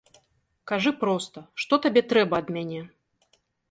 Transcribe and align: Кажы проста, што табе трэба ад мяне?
Кажы 0.71 0.93
проста, 1.03 1.45
што 1.67 1.73
табе 1.87 2.07
трэба 2.11 2.35
ад 2.43 2.47
мяне? 2.61 2.81